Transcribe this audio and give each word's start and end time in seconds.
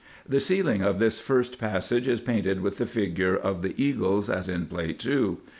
The 0.27 0.39
ceiling 0.39 0.81
of 0.81 0.97
this 0.97 1.19
first 1.19 1.59
passage 1.59 2.07
is 2.07 2.19
painted 2.21 2.61
with 2.61 2.77
the 2.79 2.87
figure 2.87 3.35
of 3.37 3.61
the 3.61 3.75
eagles, 3.79 4.31
as 4.31 4.49
in 4.49 4.65
Plate 4.65 4.97
2. 4.97 5.37